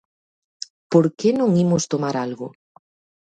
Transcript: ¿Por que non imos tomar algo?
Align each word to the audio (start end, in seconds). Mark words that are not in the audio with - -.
¿Por 0.91 1.05
que 1.17 1.29
non 1.39 1.49
imos 1.65 1.83
tomar 1.91 2.15
algo? 2.25 2.47